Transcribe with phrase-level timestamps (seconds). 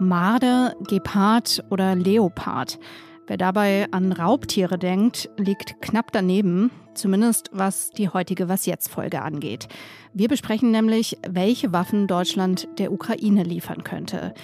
[0.00, 2.80] Marder, Gepard oder Leopard.
[3.28, 9.22] Wer dabei an Raubtiere denkt, liegt knapp daneben, zumindest was die heutige Was jetzt Folge
[9.22, 9.68] angeht.
[10.12, 14.34] Wir besprechen nämlich, welche Waffen Deutschland der Ukraine liefern könnte.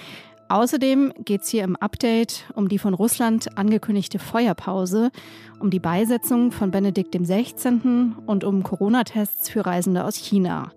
[0.49, 5.11] Außerdem geht es hier im Update um die von Russland angekündigte Feuerpause,
[5.59, 8.13] um die Beisetzung von Benedikt XVI.
[8.25, 10.71] und um Corona-Tests für Reisende aus China.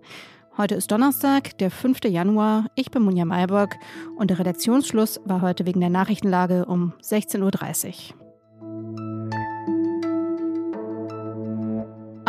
[0.57, 2.03] Heute ist Donnerstag, der 5.
[2.05, 2.65] Januar.
[2.75, 3.77] Ich bin Munja Mayburg
[4.17, 8.30] und der Redaktionsschluss war heute wegen der Nachrichtenlage um 16.30 Uhr.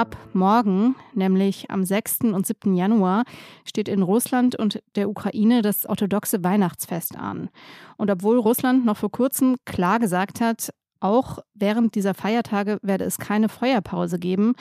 [0.03, 2.23] Ab morgen, nämlich am 6.
[2.33, 2.75] und 7.
[2.75, 3.23] Januar,
[3.65, 7.51] steht in Russland und der Ukraine das orthodoxe Weihnachtsfest an.
[7.99, 13.19] Und obwohl Russland noch vor kurzem klar gesagt hat, auch während dieser Feiertage werde es
[13.19, 14.55] keine Feuerpause geben,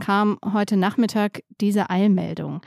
[0.00, 2.60] kam heute Nachmittag diese Eilmeldung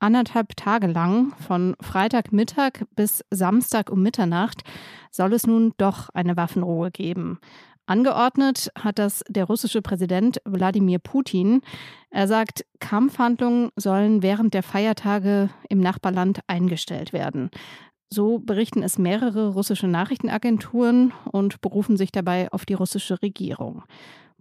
[0.00, 4.62] anderthalb Tage lang, von Freitagmittag bis Samstag um Mitternacht,
[5.10, 7.38] soll es nun doch eine Waffenruhe geben.
[7.90, 11.60] Angeordnet hat das der russische Präsident Wladimir Putin.
[12.10, 17.50] Er sagt, Kampfhandlungen sollen während der Feiertage im Nachbarland eingestellt werden.
[18.08, 23.82] So berichten es mehrere russische Nachrichtenagenturen und berufen sich dabei auf die russische Regierung.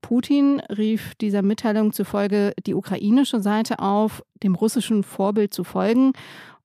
[0.04, 6.14] Putin rief dieser Mitteilung zufolge die ukrainische Seite auf, dem russischen Vorbild zu folgen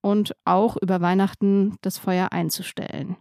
[0.03, 3.17] und auch über Weihnachten das Feuer einzustellen.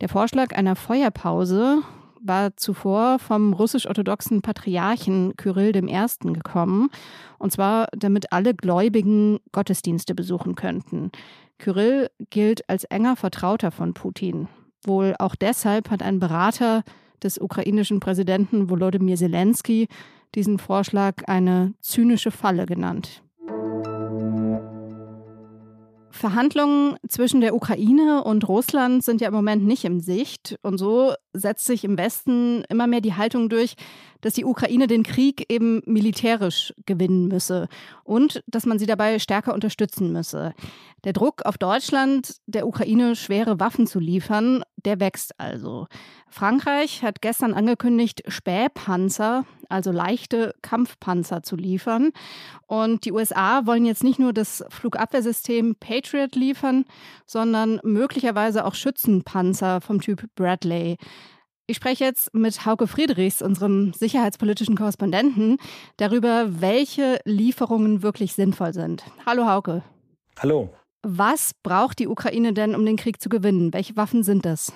[0.00, 1.82] Der Vorschlag einer Feuerpause
[2.24, 6.32] war zuvor vom russisch-orthodoxen Patriarchen Kyrill I.
[6.32, 6.90] gekommen,
[7.38, 11.10] und zwar damit alle Gläubigen Gottesdienste besuchen könnten.
[11.58, 14.48] Kyrill gilt als enger Vertrauter von Putin.
[14.84, 16.82] Wohl auch deshalb hat ein Berater
[17.22, 19.88] des ukrainischen Präsidenten Volodymyr Zelensky
[20.34, 23.23] diesen Vorschlag eine zynische Falle genannt.
[26.14, 30.56] Verhandlungen zwischen der Ukraine und Russland sind ja im Moment nicht im Sicht.
[30.62, 33.74] Und so setzt sich im Westen immer mehr die Haltung durch,
[34.24, 37.68] dass die Ukraine den Krieg eben militärisch gewinnen müsse
[38.04, 40.54] und dass man sie dabei stärker unterstützen müsse.
[41.04, 45.88] Der Druck auf Deutschland, der Ukraine schwere Waffen zu liefern, der wächst also.
[46.30, 52.10] Frankreich hat gestern angekündigt, Spähpanzer, also leichte Kampfpanzer zu liefern.
[52.66, 56.86] Und die USA wollen jetzt nicht nur das Flugabwehrsystem Patriot liefern,
[57.26, 60.96] sondern möglicherweise auch Schützenpanzer vom Typ Bradley.
[61.66, 65.56] Ich spreche jetzt mit Hauke Friedrichs, unserem sicherheitspolitischen Korrespondenten,
[65.96, 69.02] darüber, welche Lieferungen wirklich sinnvoll sind.
[69.24, 69.82] Hallo Hauke.
[70.38, 70.68] Hallo.
[71.02, 73.72] Was braucht die Ukraine denn, um den Krieg zu gewinnen?
[73.72, 74.74] Welche Waffen sind das?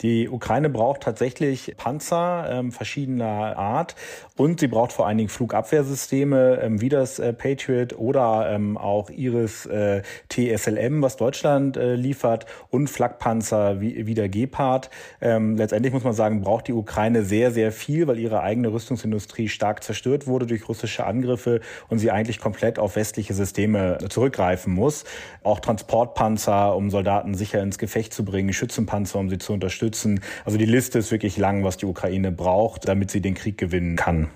[0.00, 3.94] Die Ukraine braucht tatsächlich Panzer ähm, verschiedener Art
[4.36, 9.08] und sie braucht vor allen Dingen Flugabwehrsysteme ähm, wie das äh, Patriot oder ähm, auch
[9.08, 14.90] Iris äh, TSLM, was Deutschland äh, liefert und Flakpanzer wie, wie der Gepard.
[15.20, 19.48] Ähm, letztendlich muss man sagen, braucht die Ukraine sehr, sehr viel, weil ihre eigene Rüstungsindustrie
[19.48, 25.04] stark zerstört wurde durch russische Angriffe und sie eigentlich komplett auf westliche Systeme zurückgreifen muss.
[25.44, 30.20] Auch Transportpanzer, um Soldaten sicher ins Gefecht zu bringen, Schützenpanzer, um sie zu unterstützen unterstützen.
[30.44, 33.96] Also die Liste ist wirklich lang, was die Ukraine braucht, damit sie den Krieg gewinnen
[33.96, 34.28] kann.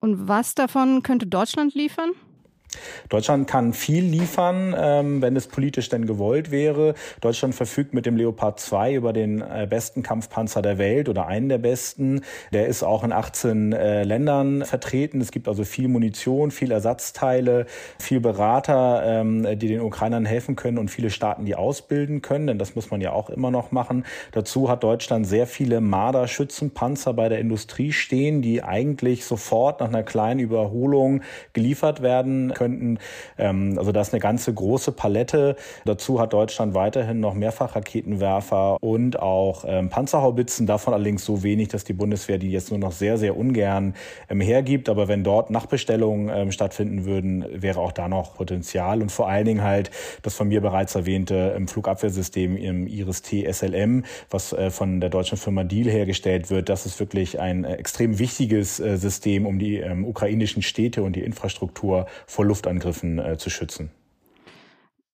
[0.00, 2.10] Und was davon könnte Deutschland liefern?
[3.08, 6.94] Deutschland kann viel liefern, ähm, wenn es politisch denn gewollt wäre.
[7.20, 11.48] Deutschland verfügt mit dem Leopard 2 über den äh, besten Kampfpanzer der Welt oder einen
[11.48, 12.22] der besten.
[12.52, 15.20] Der ist auch in 18 äh, Ländern vertreten.
[15.20, 17.66] Es gibt also viel Munition, viel Ersatzteile,
[17.98, 22.58] viel Berater, ähm, die den Ukrainern helfen können und viele Staaten, die ausbilden können, denn
[22.58, 24.04] das muss man ja auch immer noch machen.
[24.32, 30.02] Dazu hat Deutschland sehr viele Marder-Schützenpanzer bei der Industrie stehen, die eigentlich sofort nach einer
[30.02, 31.22] kleinen Überholung
[31.52, 32.98] geliefert werden könnten.
[33.38, 35.56] Ähm, also das ist eine ganze große Palette.
[35.84, 41.84] Dazu hat Deutschland weiterhin noch Mehrfachraketenwerfer und auch ähm, Panzerhaubitzen, davon allerdings so wenig, dass
[41.84, 43.94] die Bundeswehr die jetzt nur noch sehr, sehr ungern
[44.28, 44.88] ähm, hergibt.
[44.88, 49.02] Aber wenn dort Nachbestellungen ähm, stattfinden würden, wäre auch da noch Potenzial.
[49.02, 49.90] Und vor allen Dingen halt
[50.22, 55.38] das von mir bereits erwähnte ähm, Flugabwehrsystem im Iris-T SLM, was äh, von der deutschen
[55.38, 56.68] Firma Deal hergestellt wird.
[56.68, 61.16] Das ist wirklich ein äh, extrem wichtiges äh, System, um die ähm, ukrainischen Städte und
[61.16, 63.90] die Infrastruktur vor Luftangriffen äh, zu schützen.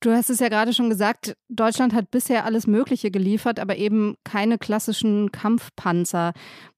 [0.01, 4.17] Du hast es ja gerade schon gesagt, Deutschland hat bisher alles Mögliche geliefert, aber eben
[4.23, 6.33] keine klassischen Kampfpanzer.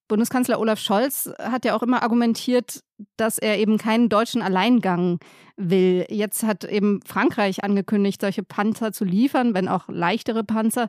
[0.09, 2.85] Bundeskanzler Olaf Scholz hat ja auch immer argumentiert,
[3.17, 5.19] dass er eben keinen deutschen Alleingang
[5.57, 6.07] will.
[6.09, 10.89] Jetzt hat eben Frankreich angekündigt, solche Panzer zu liefern, wenn auch leichtere Panzer.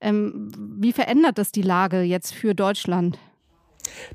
[0.00, 3.18] Ähm, wie verändert das die Lage jetzt für Deutschland?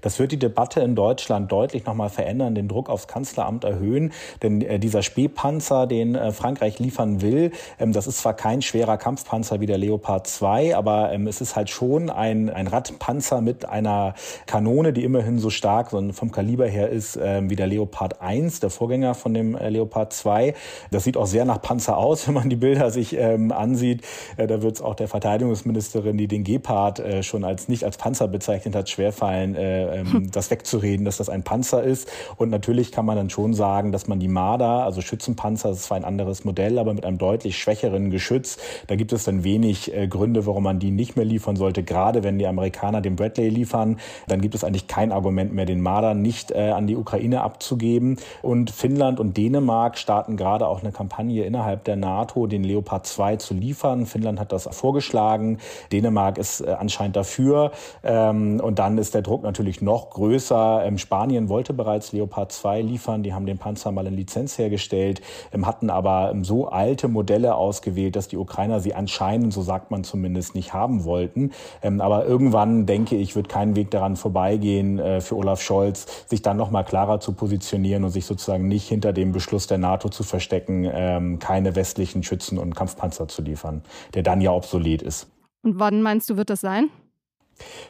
[0.01, 4.11] Das wird die Debatte in Deutschland deutlich nochmal verändern, den Druck aufs Kanzleramt erhöhen.
[4.41, 8.97] Denn äh, dieser Spähpanzer, den äh, Frankreich liefern will, ähm, das ist zwar kein schwerer
[8.97, 13.65] Kampfpanzer wie der Leopard 2, aber ähm, es ist halt schon ein, ein Radpanzer mit
[13.65, 14.15] einer
[14.45, 18.59] Kanone, die immerhin so stark so vom Kaliber her ist ähm, wie der Leopard 1,
[18.59, 20.53] der Vorgänger von dem äh, Leopard 2.
[20.91, 24.03] Das sieht auch sehr nach Panzer aus, wenn man die Bilder sich ansieht.
[24.37, 28.27] Äh, da wird es auch der Verteidigungsministerin, die den Gepard schon als nicht als Panzer
[28.27, 32.09] bezeichnet hat, schwerfallen, äh, ähm, das wegzureden, dass das ein Panzer ist.
[32.37, 35.85] Und natürlich kann man dann schon sagen, dass man die Marder, also Schützenpanzer, das ist
[35.85, 39.95] zwar ein anderes Modell, aber mit einem deutlich schwächeren Geschütz, da gibt es dann wenig
[39.95, 41.83] äh, Gründe, warum man die nicht mehr liefern sollte.
[41.83, 43.97] Gerade wenn die Amerikaner den Bradley liefern,
[44.27, 48.17] dann gibt es eigentlich kein Argument mehr, den Marder nicht äh, an die Ukraine abzugeben.
[48.41, 53.35] Und Finnland und Dänemark starten gerade auch eine Kampagne innerhalb der NATO, den Leopard 2
[53.37, 54.05] zu liefern.
[54.05, 55.59] Finnland hat das vorgeschlagen.
[55.91, 57.71] Dänemark ist äh, anscheinend dafür.
[58.03, 60.83] Ähm, und dann ist der Druck natürlich noch größer.
[60.85, 63.21] Ähm, Spanien wollte bereits Leopard 2 liefern.
[63.21, 65.21] Die haben den Panzer mal in Lizenz hergestellt,
[65.51, 69.91] ähm, hatten aber ähm, so alte Modelle ausgewählt, dass die Ukrainer sie anscheinend, so sagt
[69.91, 71.51] man zumindest, nicht haben wollten.
[71.81, 76.41] Ähm, aber irgendwann, denke ich, wird kein Weg daran vorbeigehen äh, für Olaf Scholz, sich
[76.41, 80.07] dann noch mal klarer zu positionieren und sich sozusagen nicht hinter dem Beschluss der NATO
[80.07, 83.83] zu verstecken, ähm, keine westlichen Schützen und Kampfpanzer zu liefern,
[84.13, 85.27] der dann ja obsolet ist.
[85.61, 86.89] Und wann meinst du, wird das sein?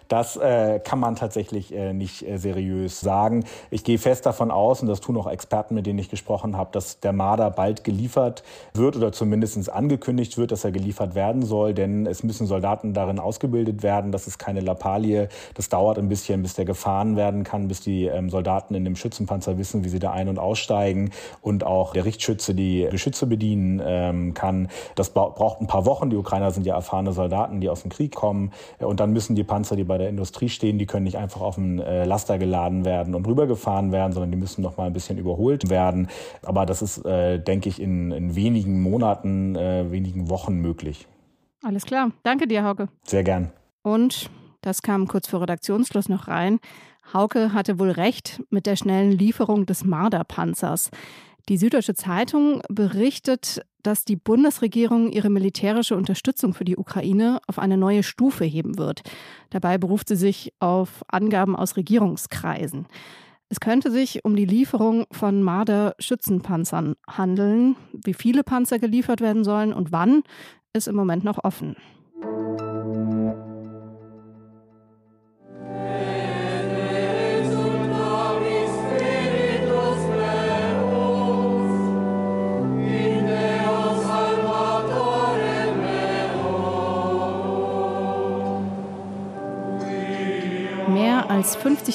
[0.08, 3.46] Das äh, kann man tatsächlich äh, nicht äh, seriös sagen.
[3.70, 6.72] Ich gehe fest davon aus, und das tun auch Experten, mit denen ich gesprochen habe,
[6.74, 11.74] dass der Marder bald geliefert wird oder zumindest angekündigt wird, dass er geliefert werden soll,
[11.74, 14.12] denn es müssen Soldaten darin ausgebildet werden.
[14.12, 15.30] Das ist keine Lappalie.
[15.54, 18.96] Das dauert ein bisschen, bis der gefahren werden kann, bis die ähm, Soldaten in dem
[18.96, 23.82] Schützenpanzer wissen, wie sie da ein- und aussteigen und auch der Richtschütze die Geschütze bedienen
[23.84, 24.70] ähm, kann.
[24.96, 26.10] Das braucht ein paar Wochen.
[26.10, 28.52] Die Ukrainer sind ja erfahrene Soldaten, die aus dem Krieg kommen.
[28.80, 31.42] Und dann müssen die Panzer Panzer, die bei der Industrie stehen, die können nicht einfach
[31.42, 34.94] auf einen äh, Laster geladen werden und rübergefahren werden, sondern die müssen noch mal ein
[34.94, 36.08] bisschen überholt werden.
[36.42, 41.08] Aber das ist, äh, denke ich, in, in wenigen Monaten, äh, wenigen Wochen möglich.
[41.64, 42.12] Alles klar.
[42.24, 42.88] Danke dir, Hauke.
[43.04, 43.52] Sehr gern.
[43.84, 44.32] Und
[44.62, 46.60] das kam kurz vor Redaktionsschluss noch rein.
[47.14, 50.90] Hauke hatte wohl recht mit der schnellen Lieferung des Marder-Panzers.
[51.50, 57.78] Die Süddeutsche Zeitung berichtet, dass die Bundesregierung ihre militärische Unterstützung für die Ukraine auf eine
[57.78, 59.02] neue Stufe heben wird.
[59.50, 62.88] Dabei beruft sie sich auf Angaben aus Regierungskreisen.
[63.50, 67.76] Es könnte sich um die Lieferung von Marder-Schützenpanzern handeln.
[67.92, 70.24] Wie viele Panzer geliefert werden sollen und wann,
[70.74, 71.76] ist im Moment noch offen.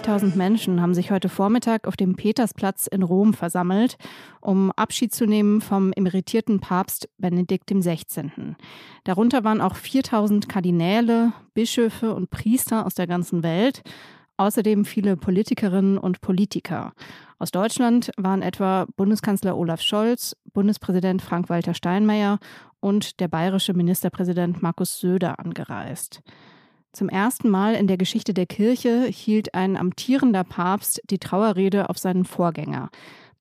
[0.09, 3.97] Als 50.000 Menschen haben sich heute Vormittag auf dem Petersplatz in Rom versammelt,
[4.41, 8.31] um Abschied zu nehmen vom emeritierten Papst Benedikt XVI.
[9.05, 13.83] Darunter waren auch 4.000 Kardinäle, Bischöfe und Priester aus der ganzen Welt,
[14.37, 16.93] außerdem viele Politikerinnen und Politiker.
[17.39, 22.39] Aus Deutschland waren etwa Bundeskanzler Olaf Scholz, Bundespräsident Frank-Walter Steinmeier
[22.81, 26.23] und der bayerische Ministerpräsident Markus Söder angereist.
[26.97, 31.99] Zum ersten Mal in der Geschichte der Kirche hielt ein amtierender Papst die Trauerrede auf
[31.99, 32.89] seinen Vorgänger.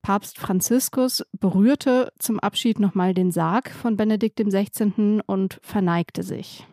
[0.02, 5.22] Papst Franziskus berührte zum Abschied nochmal den Sarg von Benedikt XVI.
[5.24, 6.66] und verneigte sich.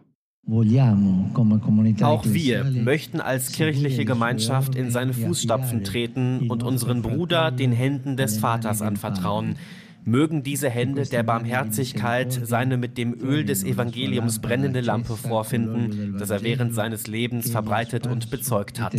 [0.45, 8.17] Auch wir möchten als kirchliche Gemeinschaft in seine Fußstapfen treten und unseren Bruder den Händen
[8.17, 9.55] des Vaters anvertrauen,
[10.05, 16.29] Mögen diese Hände der Barmherzigkeit seine mit dem Öl des Evangeliums brennende Lampe vorfinden, das
[16.29, 18.93] er während seines Lebens verbreitet und bezeugt hat.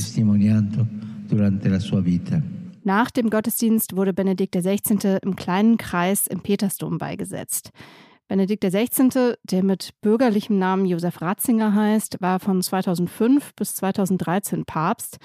[2.86, 5.18] Nach dem Gottesdienst wurde Benedikt XVI.
[5.22, 7.70] im kleinen Kreis im Petersdom beigesetzt.
[8.26, 15.18] Benedikt XVI., der mit bürgerlichem Namen Josef Ratzinger heißt, war von 2005 bis 2013 Papst.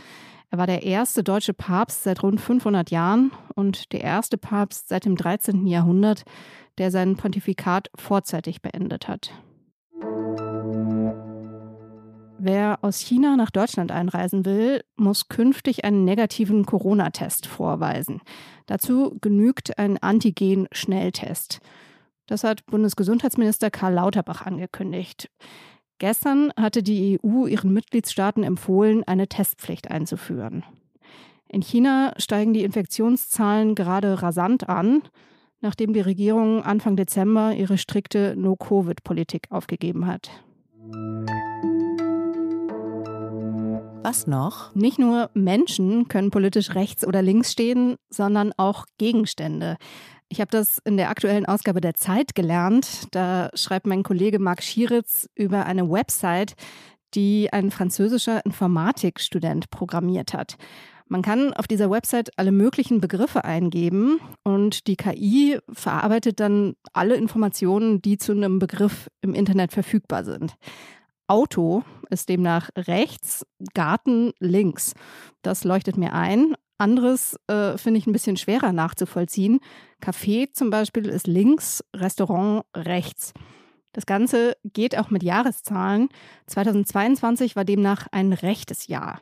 [0.51, 5.05] Er war der erste deutsche Papst seit rund 500 Jahren und der erste Papst seit
[5.05, 5.67] dem 13.
[5.67, 6.23] Jahrhundert,
[6.79, 9.31] der sein Pontifikat vorzeitig beendet hat.
[12.41, 18.21] Wer aus China nach Deutschland einreisen will, muss künftig einen negativen Corona-Test vorweisen.
[18.65, 21.59] Dazu genügt ein Antigen-Schnelltest.
[22.27, 25.29] Das hat Bundesgesundheitsminister Karl Lauterbach angekündigt.
[25.99, 30.63] Gestern hatte die EU ihren Mitgliedstaaten empfohlen, eine Testpflicht einzuführen.
[31.49, 35.01] In China steigen die Infektionszahlen gerade rasant an,
[35.59, 40.29] nachdem die Regierung Anfang Dezember ihre strikte No-Covid-Politik aufgegeben hat.
[44.01, 44.73] Was noch?
[44.73, 49.75] Nicht nur Menschen können politisch rechts oder links stehen, sondern auch Gegenstände.
[50.31, 53.07] Ich habe das in der aktuellen Ausgabe der Zeit gelernt.
[53.11, 56.53] Da schreibt mein Kollege Marc Schieritz über eine Website,
[57.15, 60.57] die ein französischer Informatikstudent programmiert hat.
[61.07, 67.15] Man kann auf dieser Website alle möglichen Begriffe eingeben und die KI verarbeitet dann alle
[67.15, 70.53] Informationen, die zu einem Begriff im Internet verfügbar sind.
[71.25, 73.43] Auto ist demnach rechts,
[73.73, 74.93] Garten links.
[75.41, 76.53] Das leuchtet mir ein.
[76.79, 79.59] Anderes äh, finde ich ein bisschen schwerer nachzuvollziehen.
[80.01, 83.33] Café zum Beispiel ist links, Restaurant rechts.
[83.91, 86.09] Das Ganze geht auch mit Jahreszahlen.
[86.47, 89.19] 2022 war demnach ein rechtes Jahr.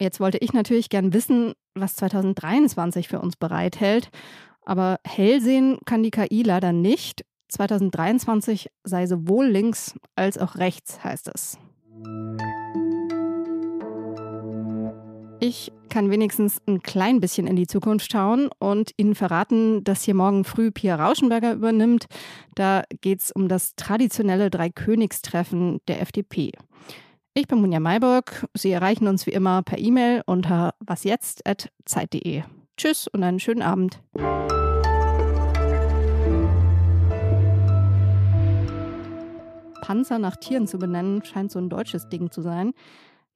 [0.00, 4.10] Jetzt wollte ich natürlich gern wissen, was 2023 für uns bereithält.
[4.62, 7.24] Aber hell sehen kann die KI leider nicht.
[7.48, 11.58] 2023 sei sowohl links als auch rechts, heißt es.
[15.38, 20.14] Ich kann wenigstens ein klein bisschen in die Zukunft schauen und Ihnen verraten, dass hier
[20.14, 22.06] morgen früh Pia Rauschenberger übernimmt.
[22.54, 26.52] Da geht es um das traditionelle Dreikönigstreffen der FDP.
[27.34, 28.46] Ich bin Munja Mayburg.
[28.54, 32.42] Sie erreichen uns wie immer per E-Mail unter wasjetzt.zeit.de.
[32.78, 34.00] Tschüss und einen schönen Abend.
[39.82, 42.72] Panzer nach Tieren zu benennen, scheint so ein deutsches Ding zu sein.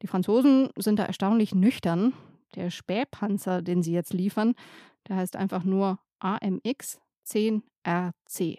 [0.02, 2.14] Die Franzosen sind da erstaunlich nüchtern.
[2.54, 4.54] Der Spähpanzer, den sie jetzt liefern,
[5.08, 8.58] der heißt einfach nur AMX 10RC.